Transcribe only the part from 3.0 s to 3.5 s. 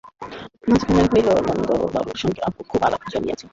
জমিয়াছে।